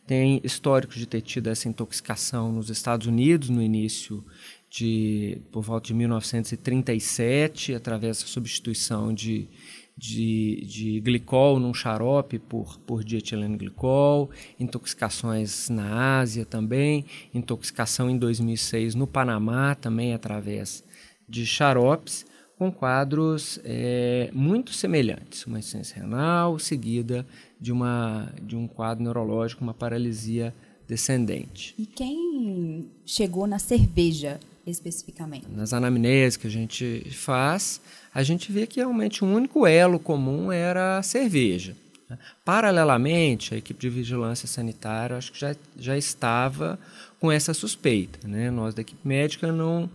Tem 0.08 0.40
históricos 0.46 0.96
de 0.96 1.06
ter 1.06 1.20
tido 1.20 1.48
essa 1.50 1.68
intoxicação 1.68 2.54
nos 2.54 2.70
Estados 2.70 3.06
Unidos 3.06 3.50
no 3.50 3.62
início 3.62 4.24
de 4.70 5.38
por 5.52 5.62
volta 5.62 5.88
de 5.88 5.94
1937, 5.94 7.76
através 7.76 8.22
da 8.22 8.26
substituição 8.28 9.14
de 9.14 9.50
de, 9.98 10.66
de 10.66 11.00
glicol 11.02 11.60
num 11.60 11.74
xarope 11.74 12.40
por, 12.40 12.80
por 12.80 13.04
dietilenoglicol, 13.04 14.30
intoxicações 14.60 15.70
na 15.70 16.20
Ásia 16.20 16.46
também, 16.46 17.06
intoxicação 17.34 18.10
em 18.10 18.18
2006 18.18 18.96
no 18.96 19.06
Panamá 19.06 19.76
também 19.76 20.14
através 20.14 20.84
de 21.28 21.46
xaropes, 21.46 22.26
com 22.58 22.72
quadros 22.72 23.60
é, 23.64 24.30
muito 24.34 24.74
semelhantes, 24.74 25.46
uma 25.46 25.60
insuficiência 25.60 26.02
renal 26.02 26.58
seguida 26.60 27.26
de, 27.60 27.72
uma, 27.72 28.32
de 28.42 28.56
um 28.56 28.68
quadro 28.68 29.04
neurológico, 29.04 29.64
uma 29.64 29.74
paralisia 29.74 30.54
descendente. 30.88 31.74
E 31.78 31.86
quem 31.86 32.90
chegou 33.06 33.48
na 33.48 33.60
cerveja 33.60 34.40
especificamente? 34.66 35.48
Nas 35.50 35.74
anamneses 35.74 36.38
que 36.38 36.48
a 36.48 36.50
gente 36.50 37.06
faz, 37.12 37.82
a 38.14 38.24
gente 38.24 38.52
vê 38.52 38.68
que 38.68 38.80
realmente 38.80 39.24
o 39.24 39.28
um 39.28 39.34
único 39.34 39.66
elo 39.66 40.00
comum 40.00 40.52
era 40.52 41.00
a 41.00 41.04
cerveja. 41.04 41.76
Paralelamente, 42.46 43.56
a 43.56 43.58
equipe 43.58 43.80
de 43.80 43.90
vigilância 43.90 44.48
sanitária 44.48 45.18
acho 45.18 45.32
que 45.32 45.40
já, 45.40 45.56
já 45.78 45.98
estava 45.98 46.80
com 47.20 47.32
essa 47.32 47.54
suspeita. 47.54 48.28
Né? 48.28 48.52
Nós 48.52 48.76
da 48.76 48.82
equipe 48.82 49.06
médica 49.08 49.52
não, 49.52 49.90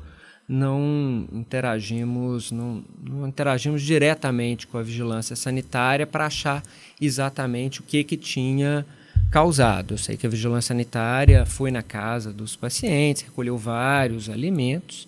não 0.48 1.28
interagimos, 1.30 2.50
não, 2.50 2.82
não 3.02 3.28
interagimos 3.28 3.82
diretamente 3.82 4.66
com 4.66 4.78
a 4.78 4.82
vigilância 4.82 5.36
sanitária 5.36 6.06
para 6.06 6.24
achar 6.24 6.62
exatamente 6.98 7.80
o 7.80 7.82
que, 7.82 8.02
que 8.02 8.16
tinha 8.16 8.86
causado. 9.30 9.94
Eu 9.94 9.98
sei 9.98 10.16
que 10.16 10.26
a 10.26 10.30
vigilância 10.30 10.68
sanitária 10.68 11.44
foi 11.44 11.70
na 11.70 11.82
casa 11.82 12.32
dos 12.32 12.56
pacientes, 12.56 13.22
recolheu 13.22 13.58
vários 13.58 14.30
alimentos, 14.30 15.06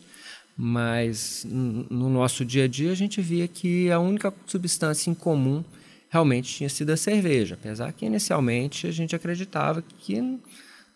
mas 0.55 1.47
no 1.49 2.11
nosso 2.11 2.45
dia 2.45 2.65
a 2.65 2.69
dia 2.69 2.93
a 2.93 2.97
gente 2.97 3.23
via 3.23 3.49
que 3.49 3.91
a 3.91 3.99
única 3.99 4.33
substância 4.47 5.11
em 5.11 5.15
comum 5.15 5.65
realmente 6.11 6.53
tinha 6.55 6.69
sido 6.69 6.91
a 6.91 6.99
cerveja, 6.99 7.55
apesar 7.55 7.93
que 7.95 8.05
inicialmente 8.05 8.87
a 8.87 8.91
gente 8.91 9.17
acreditava 9.17 9.83
que 10.01 10.21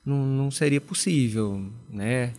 não, 0.04 0.26
não 0.26 0.50
seria 0.50 0.82
possível 0.82 1.64
né, 1.88 2.34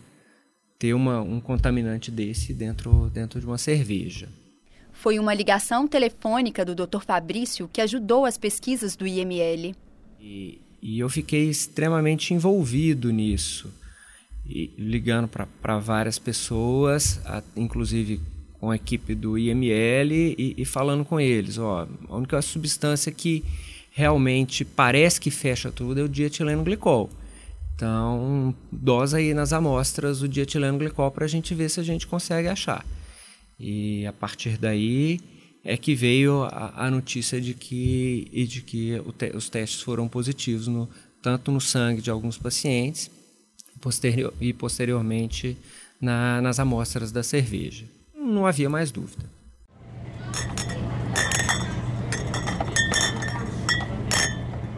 ter 0.78 0.94
uma, 0.94 1.20
um 1.20 1.40
contaminante 1.40 2.10
desse 2.10 2.52
dentro, 2.52 3.10
dentro 3.10 3.40
de 3.40 3.46
uma 3.46 3.58
cerveja. 3.58 4.28
Foi 4.92 5.18
uma 5.18 5.34
ligação 5.34 5.86
telefônica 5.86 6.64
do 6.64 6.74
Dr. 6.74 7.00
Fabrício 7.00 7.68
que 7.72 7.80
ajudou 7.80 8.24
as 8.24 8.38
pesquisas 8.38 8.96
do 8.96 9.06
IML. 9.06 9.74
E, 10.20 10.60
e 10.82 10.98
eu 10.98 11.08
fiquei 11.08 11.48
extremamente 11.48 12.32
envolvido 12.32 13.10
nisso, 13.10 13.72
e, 14.48 14.70
ligando 14.78 15.28
para 15.28 15.78
várias 15.78 16.18
pessoas, 16.18 17.20
a, 17.26 17.42
inclusive 17.56 18.20
com 18.58 18.70
a 18.70 18.76
equipe 18.76 19.14
do 19.14 19.36
IML 19.36 20.12
e, 20.12 20.54
e, 20.56 20.64
falando 20.64 21.04
com 21.04 21.20
eles. 21.20 21.58
Ó, 21.58 21.86
a 22.08 22.16
única 22.16 22.40
substância 22.40 23.12
que 23.12 23.44
realmente 23.90 24.64
parece 24.64 25.20
que 25.20 25.30
fecha 25.30 25.70
tudo 25.70 26.00
é 26.00 26.02
o 26.02 26.08
dietileno 26.08 26.62
glicol. 26.62 27.10
Então, 27.76 28.54
dosa 28.72 29.18
aí 29.18 29.34
nas 29.34 29.52
amostras 29.52 30.22
o 30.22 30.28
dietileno 30.28 30.78
glicol 30.78 31.10
para 31.10 31.26
a 31.26 31.28
gente 31.28 31.54
ver 31.54 31.68
se 31.68 31.78
a 31.78 31.82
gente 31.82 32.06
consegue 32.06 32.48
achar. 32.48 32.82
E 33.60 34.06
a 34.06 34.14
partir 34.14 34.56
daí 34.56 35.20
é 35.62 35.76
que 35.76 35.94
veio 35.94 36.44
a, 36.44 36.86
a 36.86 36.90
notícia 36.90 37.38
de 37.38 37.52
que, 37.52 38.28
e 38.32 38.46
de 38.46 38.62
que 38.62 38.98
te, 39.18 39.36
os 39.36 39.50
testes 39.50 39.82
foram 39.82 40.08
positivos, 40.08 40.66
no, 40.68 40.88
tanto 41.20 41.52
no 41.52 41.60
sangue 41.60 42.00
de 42.00 42.08
alguns 42.10 42.38
pacientes 42.38 43.10
posterior, 43.78 44.32
e 44.40 44.54
posteriormente 44.54 45.54
na, 46.00 46.40
nas 46.40 46.58
amostras 46.58 47.12
da 47.12 47.22
cerveja. 47.22 47.84
Não 48.14 48.46
havia 48.46 48.70
mais 48.70 48.90
dúvida. 48.90 49.28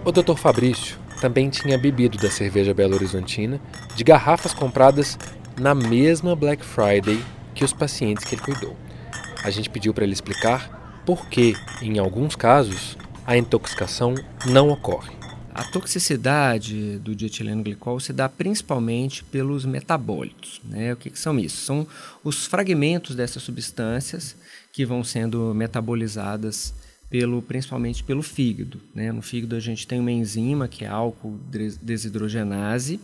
O 0.05 0.11
Dr. 0.11 0.37
Fabrício 0.37 1.08
também 1.20 1.50
tinha 1.50 1.78
bebido 1.78 2.16
da 2.18 2.30
cerveja 2.30 2.75
Belo 2.75 2.94
Horizontina 2.94 3.60
de 3.94 4.04
garrafas 4.04 4.54
compradas 4.54 5.18
na 5.58 5.75
mesma 5.75 6.37
Black 6.37 6.64
Friday 6.64 7.22
que 7.54 7.64
os 7.64 7.72
pacientes 7.72 8.25
que 8.25 8.34
ele 8.34 8.42
cuidou. 8.42 8.76
A 9.42 9.50
gente 9.50 9.70
pediu 9.70 9.92
para 9.92 10.04
ele 10.04 10.12
explicar 10.12 11.02
por 11.04 11.26
que, 11.28 11.56
em 11.82 11.98
alguns 11.98 12.37
casos, 12.37 12.96
a 13.26 13.37
intoxicação 13.37 14.14
não 14.46 14.68
ocorre. 14.68 15.18
A 15.58 15.64
toxicidade 15.64 16.98
do 17.00 17.16
dietileno 17.16 17.64
glicol 17.64 17.98
se 17.98 18.12
dá 18.12 18.28
principalmente 18.28 19.25
pelos 19.25 19.64
metabólitos. 19.64 20.60
Né? 20.64 20.92
O 20.92 20.96
que, 20.96 21.10
que, 21.10 21.18
são 21.18 21.37
isso? 21.37 21.56
São 21.64 21.87
os 22.22 22.46
fragmentos 22.46 23.16
dessas 23.16 23.42
substâncias 23.42 24.37
que 24.72 24.87
vão 24.87 25.02
sendo 25.02 25.52
metabolizadas 25.54 26.72
pelo, 27.11 27.41
principalmente 27.43 28.03
pelo 28.05 28.23
fígado. 28.23 28.81
Né? 28.95 29.11
No 29.12 29.23
fígado 29.23 29.57
a 29.57 29.61
gente 29.61 29.87
tem 29.87 30.00
uma 30.00 30.12
enzima 30.12 30.69
que 30.69 30.85
é 30.85 30.88
álcool 30.88 31.38
desidrogenase, 31.83 33.00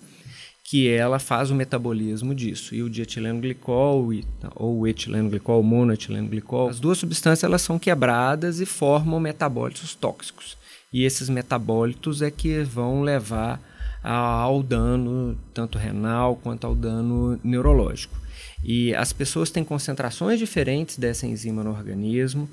que 0.65 0.89
ela 0.89 1.19
faz 1.19 1.51
o 1.51 1.55
metabolismo 1.55 2.35
disso. 2.35 2.75
E 2.75 2.83
o 2.83 2.89
dietileno 2.89 3.41
glicol 3.41 4.11
ou 4.55 4.81
o 4.81 4.87
etileno 4.87 5.29
glicol, 5.29 5.63
monoetileno 5.63 6.29
glicol, 6.29 6.69
as 6.69 6.81
duas 6.81 6.99
substâncias 6.99 7.45
elas 7.45 7.63
são 7.63 7.79
quebradas 7.79 8.61
e 8.61 8.67
formam 8.67 9.21
metabólitos 9.21 9.95
tóxicos. 9.95 10.57
E 10.93 11.05
esses 11.05 11.29
metabólitos 11.29 12.23
é 12.23 12.31
que 12.31 12.63
vão 12.63 13.03
levar 13.03 13.61
ao 14.03 14.63
dano 14.63 15.37
tanto 15.53 15.79
renal 15.79 16.37
quanto 16.37 16.67
ao 16.67 16.75
dano 16.75 17.39
neurológico. 17.43 18.24
E 18.65 18.95
as 18.95 19.13
pessoas 19.13 19.51
têm 19.51 19.63
concentrações 19.63 20.39
diferentes 20.39 20.97
dessa 20.97 21.27
enzima 21.27 21.63
no 21.63 21.71
organismo 21.71 22.49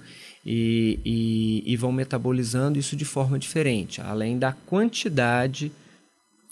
e, 0.45 0.99
e, 1.05 1.63
e 1.65 1.77
vão 1.77 1.91
metabolizando 1.91 2.77
isso 2.77 2.95
de 2.95 3.05
forma 3.05 3.39
diferente, 3.39 4.01
além 4.01 4.37
da 4.37 4.51
quantidade 4.51 5.71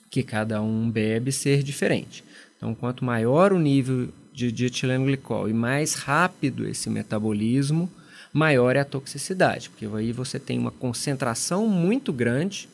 que 0.10 0.24
cada 0.24 0.62
um 0.62 0.90
bebe 0.90 1.32
ser 1.32 1.62
diferente. 1.62 2.24
Então, 2.58 2.74
quanto 2.74 3.04
maior 3.04 3.52
o 3.52 3.60
nível 3.60 4.10
de 4.34 4.52
dietileno 4.52 5.06
glicol 5.06 5.50
e 5.50 5.54
mais 5.54 5.94
rápido 5.94 6.68
esse 6.68 6.90
metabolismo, 6.90 7.92
maior 8.32 8.76
é 8.76 8.80
a 8.80 8.86
toxicidade, 8.86 9.70
porque 9.70 9.86
aí 9.86 10.12
você 10.12 10.40
tem 10.40 10.58
uma 10.58 10.72
concentração 10.72 11.68
muito 11.68 12.14
grande 12.14 12.70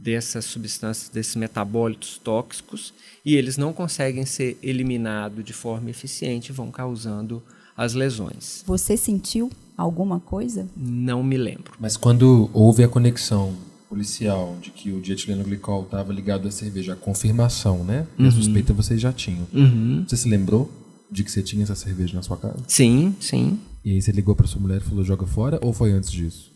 dessas 0.00 0.44
substâncias, 0.44 1.08
desses 1.08 1.36
metabólitos 1.36 2.18
tóxicos, 2.22 2.94
e 3.24 3.34
eles 3.34 3.56
não 3.56 3.72
conseguem 3.72 4.24
ser 4.24 4.58
eliminados 4.62 5.44
de 5.44 5.52
forma 5.52 5.90
eficiente, 5.90 6.52
vão 6.52 6.70
causando 6.70 7.42
as 7.76 7.94
lesões. 7.94 8.62
Você 8.66 8.96
sentiu 8.96 9.50
alguma 9.76 10.20
coisa? 10.20 10.66
Não 10.76 11.22
me 11.22 11.36
lembro. 11.36 11.72
Mas 11.78 11.96
quando 11.96 12.50
houve 12.52 12.82
a 12.82 12.88
conexão 12.88 13.54
policial 13.88 14.56
de 14.60 14.70
que 14.70 14.92
o 14.92 15.00
dietileno 15.00 15.42
glicol 15.44 15.82
estava 15.82 16.12
ligado 16.12 16.46
à 16.46 16.50
cerveja, 16.50 16.92
a 16.92 16.96
confirmação, 16.96 17.84
né? 17.84 18.06
Uhum. 18.18 18.28
A 18.28 18.30
suspeita 18.30 18.72
vocês 18.72 19.00
já 19.00 19.12
tinham. 19.12 19.46
Uhum. 19.52 20.04
Você 20.06 20.16
se 20.16 20.28
lembrou 20.28 20.70
de 21.10 21.24
que 21.24 21.30
você 21.30 21.42
tinha 21.42 21.62
essa 21.62 21.74
cerveja 21.74 22.14
na 22.14 22.22
sua 22.22 22.36
casa? 22.36 22.58
Sim, 22.66 23.14
sim. 23.18 23.58
E 23.84 23.92
aí 23.92 24.02
você 24.02 24.12
ligou 24.12 24.36
para 24.36 24.46
sua 24.46 24.60
mulher 24.60 24.80
e 24.82 24.84
falou 24.84 25.04
joga 25.04 25.26
fora 25.26 25.58
ou 25.62 25.72
foi 25.72 25.92
antes 25.92 26.10
disso? 26.10 26.52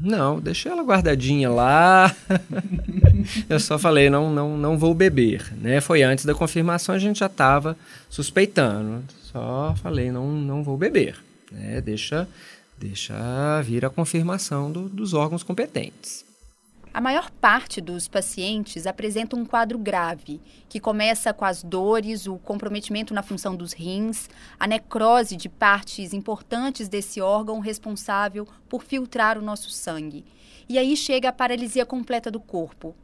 Não, 0.00 0.38
deixei 0.38 0.70
ela 0.70 0.82
guardadinha 0.82 1.50
lá. 1.50 2.14
eu 3.48 3.58
só 3.58 3.78
falei, 3.78 4.08
não, 4.08 4.32
não, 4.32 4.56
não 4.56 4.78
vou 4.78 4.94
beber, 4.94 5.52
né? 5.60 5.80
Foi 5.80 6.02
antes 6.02 6.24
da 6.24 6.34
confirmação, 6.34 6.94
a 6.94 6.98
gente 6.98 7.18
já 7.18 7.26
estava 7.26 7.76
suspeitando. 8.08 9.02
Só 9.20 9.74
falei, 9.82 10.12
não, 10.12 10.30
não 10.30 10.62
vou 10.62 10.76
beber, 10.76 11.16
né? 11.50 11.80
Deixa, 11.80 12.28
deixa 12.78 13.60
vir 13.62 13.84
a 13.84 13.90
confirmação 13.90 14.70
do, 14.70 14.88
dos 14.88 15.14
órgãos 15.14 15.42
competentes. 15.42 16.27
A 16.92 17.00
maior 17.00 17.30
parte 17.30 17.80
dos 17.80 18.08
pacientes 18.08 18.86
apresenta 18.86 19.36
um 19.36 19.44
quadro 19.44 19.78
grave, 19.78 20.40
que 20.68 20.80
começa 20.80 21.32
com 21.32 21.44
as 21.44 21.62
dores, 21.62 22.26
o 22.26 22.36
comprometimento 22.36 23.12
na 23.14 23.22
função 23.22 23.54
dos 23.54 23.72
rins, 23.72 24.28
a 24.58 24.66
necrose 24.66 25.36
de 25.36 25.48
partes 25.48 26.12
importantes 26.12 26.88
desse 26.88 27.20
órgão 27.20 27.60
responsável 27.60 28.48
por 28.68 28.82
filtrar 28.82 29.38
o 29.38 29.42
nosso 29.42 29.70
sangue. 29.70 30.24
E 30.68 30.78
aí 30.78 30.96
chega 30.96 31.28
a 31.28 31.32
paralisia 31.32 31.86
completa 31.86 32.30
do 32.30 32.40
corpo. 32.40 32.94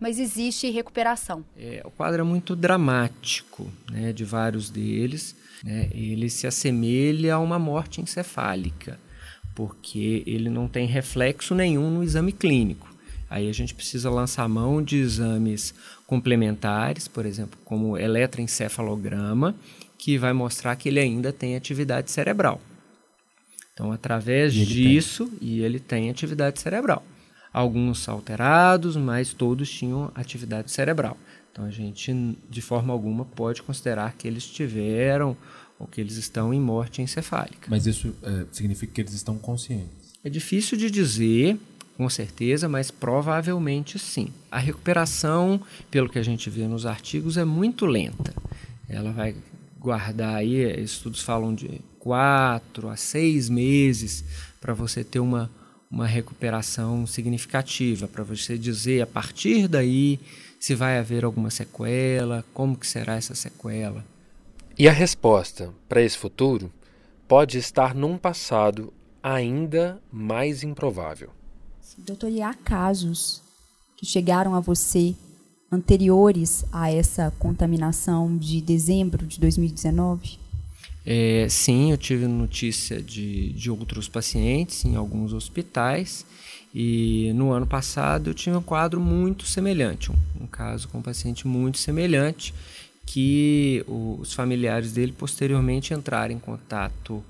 Mas 0.00 0.18
existe 0.18 0.68
recuperação. 0.68 1.44
É, 1.56 1.80
o 1.84 1.90
quadro 1.90 2.22
é 2.22 2.24
muito 2.24 2.56
dramático, 2.56 3.70
né, 3.90 4.12
de 4.12 4.24
vários 4.24 4.68
deles. 4.68 5.36
Né, 5.62 5.88
ele 5.92 6.28
se 6.28 6.44
assemelha 6.44 7.34
a 7.34 7.38
uma 7.38 7.58
morte 7.58 8.00
encefálica, 8.00 8.98
porque 9.54 10.24
ele 10.26 10.50
não 10.50 10.66
tem 10.66 10.86
reflexo 10.86 11.54
nenhum 11.54 11.88
no 11.88 12.02
exame 12.02 12.32
clínico. 12.32 12.91
Aí 13.32 13.48
a 13.48 13.52
gente 13.52 13.74
precisa 13.74 14.10
lançar 14.10 14.46
mão 14.46 14.82
de 14.82 14.98
exames 14.98 15.72
complementares, 16.06 17.08
por 17.08 17.24
exemplo, 17.24 17.58
como 17.64 17.96
eletroencefalograma, 17.96 19.54
que 19.96 20.18
vai 20.18 20.34
mostrar 20.34 20.76
que 20.76 20.90
ele 20.90 21.00
ainda 21.00 21.32
tem 21.32 21.56
atividade 21.56 22.10
cerebral. 22.10 22.60
Então, 23.72 23.90
através 23.90 24.54
e 24.54 24.66
disso, 24.66 25.28
tem. 25.28 25.48
e 25.48 25.60
ele 25.62 25.80
tem 25.80 26.10
atividade 26.10 26.60
cerebral. 26.60 27.02
Alguns 27.50 28.06
alterados, 28.06 28.98
mas 28.98 29.32
todos 29.32 29.70
tinham 29.70 30.12
atividade 30.14 30.70
cerebral. 30.70 31.16
Então, 31.50 31.64
a 31.64 31.70
gente, 31.70 32.36
de 32.50 32.60
forma 32.60 32.92
alguma, 32.92 33.24
pode 33.24 33.62
considerar 33.62 34.12
que 34.12 34.28
eles 34.28 34.44
tiveram 34.44 35.34
ou 35.78 35.86
que 35.86 36.02
eles 36.02 36.18
estão 36.18 36.52
em 36.52 36.60
morte 36.60 37.00
encefálica. 37.00 37.68
Mas 37.70 37.86
isso 37.86 38.14
é, 38.22 38.44
significa 38.52 38.92
que 38.92 39.00
eles 39.00 39.14
estão 39.14 39.38
conscientes? 39.38 40.02
É 40.22 40.28
difícil 40.28 40.76
de 40.78 40.90
dizer, 40.90 41.58
com 42.02 42.10
certeza, 42.10 42.68
mas 42.68 42.90
provavelmente 42.90 43.96
sim. 43.96 44.32
A 44.50 44.58
recuperação, 44.58 45.60
pelo 45.88 46.08
que 46.08 46.18
a 46.18 46.22
gente 46.22 46.50
vê 46.50 46.66
nos 46.66 46.84
artigos, 46.84 47.36
é 47.36 47.44
muito 47.44 47.86
lenta. 47.86 48.34
Ela 48.88 49.12
vai 49.12 49.36
guardar 49.78 50.34
aí, 50.34 50.82
estudos 50.82 51.22
falam 51.22 51.54
de 51.54 51.80
quatro 52.00 52.88
a 52.88 52.96
seis 52.96 53.48
meses 53.48 54.24
para 54.60 54.74
você 54.74 55.04
ter 55.04 55.20
uma, 55.20 55.48
uma 55.88 56.04
recuperação 56.04 57.06
significativa, 57.06 58.08
para 58.08 58.24
você 58.24 58.58
dizer 58.58 59.00
a 59.02 59.06
partir 59.06 59.68
daí 59.68 60.18
se 60.58 60.74
vai 60.74 60.98
haver 60.98 61.24
alguma 61.24 61.50
sequela, 61.50 62.44
como 62.52 62.76
que 62.76 62.86
será 62.86 63.14
essa 63.14 63.36
sequela. 63.36 64.04
E 64.76 64.88
a 64.88 64.92
resposta 64.92 65.72
para 65.88 66.02
esse 66.02 66.18
futuro 66.18 66.68
pode 67.28 67.58
estar 67.58 67.94
num 67.94 68.18
passado 68.18 68.92
ainda 69.22 70.02
mais 70.10 70.64
improvável. 70.64 71.30
Doutor, 71.98 72.30
e 72.30 72.42
há 72.42 72.54
casos 72.54 73.42
que 73.96 74.06
chegaram 74.06 74.54
a 74.54 74.60
você 74.60 75.14
anteriores 75.70 76.64
a 76.72 76.90
essa 76.90 77.32
contaminação 77.38 78.36
de 78.36 78.60
dezembro 78.60 79.26
de 79.26 79.40
2019? 79.40 80.38
É, 81.04 81.46
sim, 81.48 81.90
eu 81.90 81.98
tive 81.98 82.26
notícia 82.26 83.02
de, 83.02 83.52
de 83.52 83.70
outros 83.70 84.08
pacientes 84.08 84.84
em 84.84 84.94
alguns 84.94 85.32
hospitais 85.32 86.24
e 86.74 87.32
no 87.34 87.50
ano 87.50 87.66
passado 87.66 88.30
eu 88.30 88.34
tive 88.34 88.56
um 88.56 88.62
quadro 88.62 89.00
muito 89.00 89.44
semelhante, 89.44 90.12
um, 90.12 90.44
um 90.44 90.46
caso 90.46 90.88
com 90.88 90.98
um 90.98 91.02
paciente 91.02 91.46
muito 91.46 91.78
semelhante 91.78 92.54
que 93.04 93.84
os 93.88 94.32
familiares 94.32 94.92
dele 94.92 95.12
posteriormente 95.12 95.92
entraram 95.92 96.34
em 96.34 96.38
contato 96.38 97.22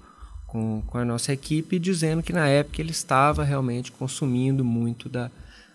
com, 0.52 0.82
com 0.86 0.98
a 0.98 1.04
nossa 1.04 1.32
equipe 1.32 1.78
dizendo 1.78 2.22
que 2.22 2.30
na 2.30 2.46
época 2.46 2.82
ele 2.82 2.90
estava 2.90 3.42
realmente 3.42 3.90
consumindo 3.90 4.62
muito 4.62 5.08
da, 5.08 5.30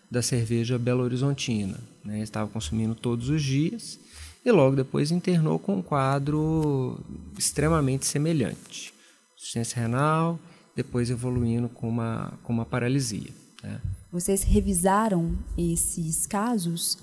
da 0.10 0.22
cerveja 0.22 0.77
Belo 0.77 1.01
Horizontina. 1.01 1.79
Né? 2.05 2.22
Estava 2.22 2.48
consumindo 2.48 2.93
todos 2.93 3.27
os 3.29 3.41
dias 3.41 4.00
e 4.46 4.51
logo 4.51 4.75
depois 4.75 5.10
internou 5.10 5.57
com 5.57 5.77
um 5.77 5.81
quadro 5.81 7.03
extremamente 7.36 8.05
semelhante. 8.05 8.93
Insuficiência 9.36 9.81
renal, 9.81 10.39
depois 10.75 11.10
evoluindo 11.10 11.67
com 11.69 11.89
uma, 11.89 12.34
com 12.43 12.53
uma 12.53 12.65
paralisia. 12.65 13.31
Né? 13.63 13.81
Vocês 14.12 14.43
revisaram 14.43 15.36
esses 15.57 16.27
casos? 16.27 17.00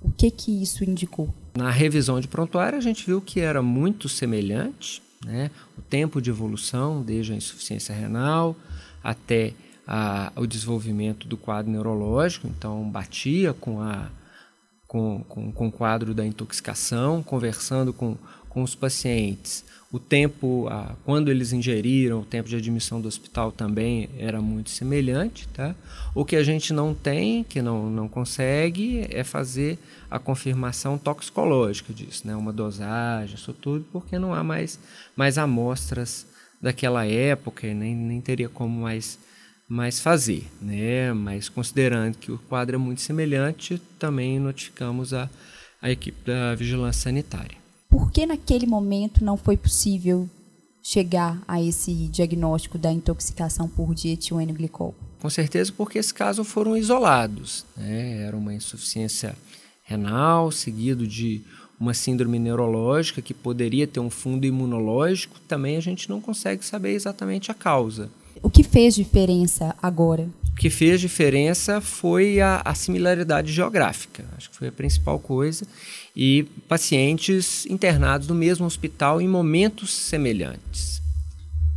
O 0.00 0.10
que 0.10 0.30
que 0.30 0.62
isso 0.62 0.82
indicou? 0.84 1.34
Na 1.54 1.70
revisão 1.70 2.18
de 2.18 2.26
prontuário, 2.26 2.78
a 2.78 2.80
gente 2.80 3.04
viu 3.04 3.20
que 3.20 3.40
era 3.40 3.60
muito 3.60 4.08
semelhante, 4.08 5.02
né? 5.24 5.50
o 5.76 5.82
tempo 5.82 6.20
de 6.20 6.30
evolução, 6.30 7.02
desde 7.02 7.32
a 7.32 7.36
insuficiência 7.36 7.94
renal 7.94 8.56
até 9.02 9.52
a, 9.86 10.32
o 10.36 10.46
desenvolvimento 10.46 11.26
do 11.26 11.36
quadro 11.36 11.70
neurológico, 11.70 12.46
então 12.46 12.88
batia 12.88 13.52
com, 13.52 13.80
a, 13.82 14.08
com, 14.90 15.22
com, 15.28 15.52
com 15.52 15.68
o 15.68 15.70
quadro 15.70 16.12
da 16.12 16.26
intoxicação, 16.26 17.22
conversando 17.22 17.92
com, 17.92 18.16
com 18.48 18.60
os 18.60 18.74
pacientes. 18.74 19.64
O 19.92 20.00
tempo, 20.00 20.66
a, 20.68 20.96
quando 21.04 21.30
eles 21.30 21.52
ingeriram, 21.52 22.22
o 22.22 22.24
tempo 22.24 22.48
de 22.48 22.56
admissão 22.56 23.00
do 23.00 23.06
hospital 23.06 23.52
também 23.52 24.10
era 24.18 24.42
muito 24.42 24.68
semelhante. 24.70 25.46
Tá? 25.54 25.76
O 26.12 26.24
que 26.24 26.34
a 26.34 26.42
gente 26.42 26.72
não 26.72 26.92
tem, 26.92 27.44
que 27.44 27.62
não, 27.62 27.88
não 27.88 28.08
consegue, 28.08 29.06
é 29.10 29.22
fazer 29.22 29.78
a 30.10 30.18
confirmação 30.18 30.98
toxicológica 30.98 31.94
disso, 31.94 32.26
né? 32.26 32.34
uma 32.34 32.52
dosagem, 32.52 33.36
isso 33.36 33.52
tudo, 33.52 33.86
porque 33.92 34.18
não 34.18 34.34
há 34.34 34.42
mais, 34.42 34.76
mais 35.14 35.38
amostras 35.38 36.26
daquela 36.60 37.06
época 37.06 37.72
nem, 37.72 37.94
nem 37.94 38.20
teria 38.20 38.48
como 38.48 38.80
mais 38.80 39.20
mais 39.70 40.00
fazer, 40.00 40.44
né? 40.60 41.12
Mas 41.12 41.48
considerando 41.48 42.18
que 42.18 42.32
o 42.32 42.38
quadro 42.48 42.74
é 42.74 42.78
muito 42.78 43.00
semelhante, 43.02 43.80
também 44.00 44.40
notificamos 44.40 45.14
a, 45.14 45.30
a 45.80 45.88
equipe 45.88 46.18
da 46.26 46.56
vigilância 46.56 47.02
sanitária. 47.04 47.56
Por 47.88 48.10
que 48.10 48.26
naquele 48.26 48.66
momento 48.66 49.24
não 49.24 49.36
foi 49.36 49.56
possível 49.56 50.28
chegar 50.82 51.40
a 51.46 51.62
esse 51.62 51.92
diagnóstico 52.08 52.76
da 52.76 52.90
intoxicação 52.90 53.68
por 53.68 53.94
dietileno-glicol? 53.94 54.92
Com 55.20 55.30
certeza 55.30 55.72
porque 55.76 55.98
esses 55.98 56.10
casos 56.10 56.48
foram 56.48 56.76
isolados. 56.76 57.64
Né? 57.76 58.22
Era 58.22 58.36
uma 58.36 58.52
insuficiência 58.52 59.36
renal, 59.84 60.50
seguido 60.50 61.06
de 61.06 61.42
uma 61.78 61.94
síndrome 61.94 62.40
neurológica 62.40 63.22
que 63.22 63.32
poderia 63.32 63.86
ter 63.86 64.00
um 64.00 64.10
fundo 64.10 64.46
imunológico, 64.46 65.38
também 65.46 65.76
a 65.76 65.80
gente 65.80 66.10
não 66.10 66.20
consegue 66.20 66.64
saber 66.64 66.92
exatamente 66.92 67.52
a 67.52 67.54
causa. 67.54 68.10
O 68.42 68.48
que 68.50 68.62
fez 68.62 68.94
diferença 68.94 69.74
agora? 69.82 70.28
O 70.52 70.56
que 70.56 70.70
fez 70.70 71.00
diferença 71.00 71.80
foi 71.80 72.40
a, 72.40 72.62
a 72.64 72.74
similaridade 72.74 73.52
geográfica. 73.52 74.24
Acho 74.36 74.50
que 74.50 74.56
foi 74.56 74.68
a 74.68 74.72
principal 74.72 75.18
coisa. 75.18 75.66
E 76.14 76.44
pacientes 76.68 77.66
internados 77.66 78.28
no 78.28 78.34
mesmo 78.34 78.66
hospital 78.66 79.20
em 79.20 79.28
momentos 79.28 79.92
semelhantes. 79.92 81.00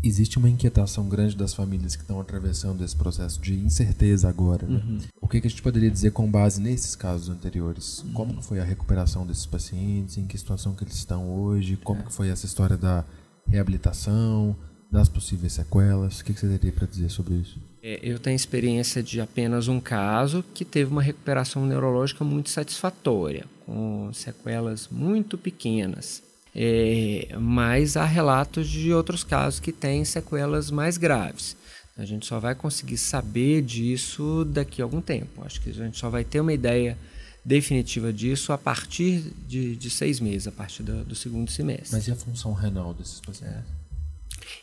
Existe 0.04 0.38
uma 0.38 0.50
inquietação 0.50 1.08
grande 1.08 1.34
das 1.34 1.54
famílias 1.54 1.96
que 1.96 2.02
estão 2.02 2.20
atravessando 2.20 2.84
esse 2.84 2.94
processo 2.94 3.40
de 3.40 3.54
incerteza 3.54 4.28
agora. 4.28 4.68
Né? 4.68 4.82
Uhum. 4.86 5.00
O 5.22 5.30
que, 5.30 5.40
que, 5.40 5.48
a 5.48 5.50
gente 5.50 5.62
poderia 5.62 5.90
dizer 5.90 6.12
com 6.12 6.30
base 6.30 6.60
nesses 6.60 6.94
casos 6.94 7.30
anteriores? 7.30 8.00
Uhum. 8.00 8.12
Como 8.12 8.42
foi 8.42 8.60
a 8.60 8.66
recuperação 8.66 9.26
desses 9.26 9.46
pacientes? 9.46 10.18
Em 10.18 10.26
que 10.28 10.38
situação 10.38 10.76
que 10.76 10.84
eles 10.84 10.96
estão 10.96 11.30
hoje? 11.30 11.78
Como 11.82 12.02
é. 12.02 12.04
que 12.04 12.12
foi 12.12 12.28
essa 12.28 12.46
história 12.46 12.76
da 12.76 13.06
reabilitação? 13.48 14.58
Das 14.94 15.10
possíveis 15.10 15.54
sequelas? 15.54 16.20
O 16.20 16.24
que 16.24 16.34
você 16.34 16.48
teria 16.48 16.72
para 16.72 16.86
dizer 16.86 17.10
sobre 17.10 17.34
isso? 17.34 17.58
É, 17.82 18.00
eu 18.04 18.20
tenho 18.20 18.36
experiência 18.36 19.02
de 19.02 19.20
apenas 19.20 19.68
um 19.68 19.80
caso 19.80 20.46
que 20.54 20.64
teve 20.64 20.92
uma 20.92 21.02
recuperação 21.02 21.66
neurológica 21.66 22.24
muito 22.24 22.50
satisfatória, 22.52 23.46
com 23.66 24.12
sequelas 24.14 24.88
muito 24.90 25.38
pequenas. 25.38 26.22
É, 26.56 27.36
mas 27.40 27.98
há 27.98 28.06
relatos 28.06 28.70
de 28.70 28.94
outros 28.94 29.24
casos 29.24 29.60
que 29.60 29.72
têm 29.72 30.06
sequelas 30.06 30.70
mais 30.70 30.96
graves. 30.96 31.58
A 31.98 32.06
gente 32.06 32.28
só 32.28 32.40
vai 32.40 32.54
conseguir 32.54 32.98
saber 32.98 33.64
disso 33.64 34.46
daqui 34.46 34.82
a 34.82 34.86
algum 34.86 35.02
tempo. 35.02 35.44
Acho 35.44 35.60
que 35.60 35.72
a 35.72 35.74
gente 35.74 35.98
só 35.98 36.10
vai 36.10 36.24
ter 36.24 36.40
uma 36.40 36.54
ideia 36.54 36.98
definitiva 37.44 38.14
disso 38.14 38.54
a 38.54 38.58
partir 38.58 39.34
de, 39.48 39.76
de 39.76 39.90
seis 39.90 40.20
meses, 40.20 40.48
a 40.48 40.52
partir 40.52 40.84
do, 40.84 41.04
do 41.04 41.16
segundo 41.16 41.50
semestre. 41.50 41.92
Mas 41.92 42.08
e 42.08 42.12
a 42.12 42.16
função 42.16 42.54
renal 42.54 42.94
desses 42.94 43.20
pacientes? 43.20 43.58
É. 43.58 43.83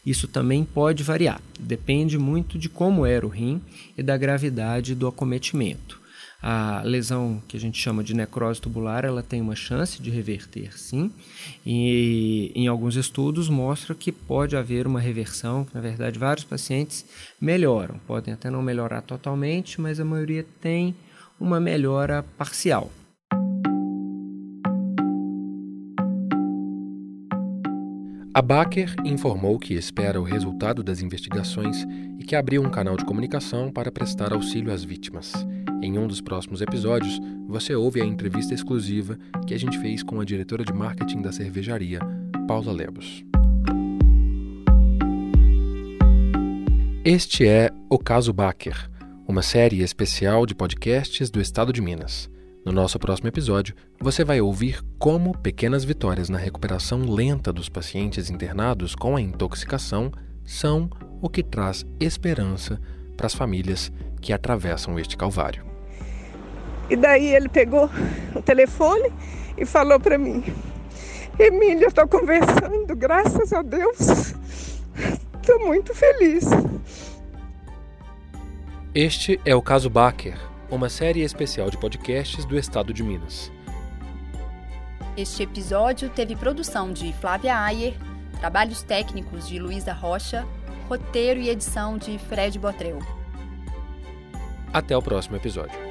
Isso 0.04 0.28
também 0.28 0.64
pode 0.64 1.02
variar, 1.02 1.40
depende 1.58 2.18
muito 2.18 2.58
de 2.58 2.68
como 2.68 3.04
era 3.06 3.26
o 3.26 3.28
rim 3.28 3.60
e 3.96 4.02
da 4.02 4.16
gravidade 4.16 4.94
do 4.94 5.06
acometimento. 5.06 6.00
A 6.42 6.80
lesão 6.82 7.42
que 7.46 7.56
a 7.56 7.60
gente 7.60 7.78
chama 7.78 8.02
de 8.02 8.14
necrose 8.14 8.62
tubular, 8.62 9.04
ela 9.04 9.22
tem 9.22 9.42
uma 9.42 9.54
chance 9.54 10.00
de 10.00 10.08
reverter, 10.08 10.78
sim. 10.78 11.12
E 11.66 12.50
em 12.54 12.66
alguns 12.66 12.96
estudos 12.96 13.50
mostra 13.50 13.94
que 13.94 14.10
pode 14.10 14.56
haver 14.56 14.86
uma 14.86 15.00
reversão, 15.00 15.66
na 15.74 15.82
verdade 15.82 16.18
vários 16.18 16.44
pacientes 16.44 17.04
melhoram, 17.38 18.00
podem 18.06 18.32
até 18.32 18.48
não 18.48 18.62
melhorar 18.62 19.02
totalmente, 19.02 19.80
mas 19.80 20.00
a 20.00 20.04
maioria 20.04 20.46
tem 20.62 20.94
uma 21.38 21.60
melhora 21.60 22.22
parcial. 22.38 22.90
A 28.32 28.40
Baker 28.40 28.94
informou 29.04 29.58
que 29.58 29.74
espera 29.74 30.20
o 30.20 30.22
resultado 30.22 30.84
das 30.84 31.02
investigações 31.02 31.84
e 32.16 32.22
que 32.22 32.36
abriu 32.36 32.62
um 32.62 32.70
canal 32.70 32.96
de 32.96 33.04
comunicação 33.04 33.72
para 33.72 33.90
prestar 33.90 34.32
auxílio 34.32 34.72
às 34.72 34.84
vítimas. 34.84 35.32
Em 35.82 35.98
um 35.98 36.06
dos 36.06 36.20
próximos 36.20 36.60
episódios, 36.60 37.18
você 37.48 37.74
ouve 37.74 38.00
a 38.00 38.04
entrevista 38.04 38.54
exclusiva 38.54 39.18
que 39.48 39.52
a 39.52 39.58
gente 39.58 39.76
fez 39.80 40.04
com 40.04 40.20
a 40.20 40.24
diretora 40.24 40.64
de 40.64 40.72
marketing 40.72 41.22
da 41.22 41.32
cervejaria, 41.32 41.98
Paula 42.46 42.70
Lebos. 42.70 43.24
Este 47.04 47.48
é 47.48 47.68
O 47.88 47.98
Caso 47.98 48.32
Baker, 48.32 48.88
uma 49.26 49.42
série 49.42 49.82
especial 49.82 50.46
de 50.46 50.54
podcasts 50.54 51.30
do 51.30 51.40
estado 51.40 51.72
de 51.72 51.82
Minas. 51.82 52.30
No 52.62 52.72
nosso 52.72 52.98
próximo 52.98 53.26
episódio, 53.26 53.74
você 53.98 54.22
vai 54.22 54.38
ouvir 54.38 54.82
como 54.98 55.36
pequenas 55.36 55.82
vitórias 55.82 56.28
na 56.28 56.36
recuperação 56.36 57.00
lenta 57.00 57.50
dos 57.50 57.70
pacientes 57.70 58.28
internados 58.28 58.94
com 58.94 59.16
a 59.16 59.20
intoxicação 59.20 60.12
são 60.44 60.90
o 61.22 61.28
que 61.30 61.42
traz 61.42 61.86
esperança 61.98 62.78
para 63.16 63.26
as 63.26 63.34
famílias 63.34 63.90
que 64.20 64.30
atravessam 64.30 64.98
este 64.98 65.16
calvário. 65.16 65.64
E 66.90 66.96
daí 66.96 67.34
ele 67.34 67.48
pegou 67.48 67.88
o 68.36 68.42
telefone 68.42 69.10
e 69.56 69.64
falou 69.64 69.98
para 69.98 70.18
mim: 70.18 70.44
Emília, 71.38 71.86
estou 71.86 72.06
conversando, 72.06 72.94
graças 72.94 73.54
a 73.54 73.62
Deus, 73.62 74.34
estou 75.40 75.60
muito 75.60 75.94
feliz. 75.94 76.44
Este 78.94 79.40
é 79.46 79.54
o 79.54 79.62
caso 79.62 79.88
Baker 79.88 80.49
uma 80.70 80.88
série 80.88 81.20
especial 81.22 81.68
de 81.68 81.76
podcasts 81.76 82.44
do 82.44 82.56
estado 82.56 82.94
de 82.94 83.02
Minas. 83.02 83.50
Este 85.16 85.42
episódio 85.42 86.08
teve 86.08 86.36
produção 86.36 86.92
de 86.92 87.12
Flávia 87.14 87.58
Ayer, 87.58 87.94
trabalhos 88.38 88.82
técnicos 88.82 89.48
de 89.48 89.58
Luísa 89.58 89.92
Rocha, 89.92 90.46
roteiro 90.88 91.40
e 91.40 91.48
edição 91.48 91.98
de 91.98 92.18
Fred 92.18 92.58
Botrel. 92.58 93.00
Até 94.72 94.96
o 94.96 95.02
próximo 95.02 95.36
episódio. 95.36 95.89